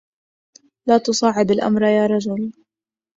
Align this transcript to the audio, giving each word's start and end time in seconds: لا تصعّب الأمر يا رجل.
لا 0.87 0.97
تصعّب 0.97 1.51
الأمر 1.51 1.83
يا 1.83 2.05
رجل. 2.07 2.53